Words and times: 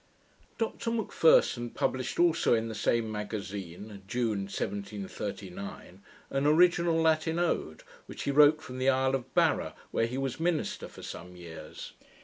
Dr 0.57 0.89
M'Pherson 0.89 1.69
published 1.69 2.19
also 2.19 2.55
in 2.55 2.69
the 2.69 2.73
same 2.73 3.11
magazine, 3.11 4.01
June 4.07 4.45
1739, 4.45 6.01
an 6.31 6.47
original 6.47 6.99
Latin 6.99 7.37
ode, 7.37 7.83
which 8.07 8.23
he 8.23 8.31
wrote 8.31 8.63
from 8.63 8.79
the 8.79 8.89
Isle 8.89 9.13
of 9.13 9.31
Barra, 9.35 9.75
where 9.91 10.07
he 10.07 10.17
was 10.17 10.39
minister 10.39 10.87
for 10.87 11.03
some 11.03 11.35
years. 11.35 11.93